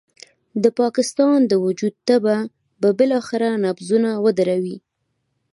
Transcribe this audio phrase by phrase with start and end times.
[0.63, 2.37] د پاکستان د وجود تبه
[2.81, 4.77] به بالاخره نبضونه ودروي.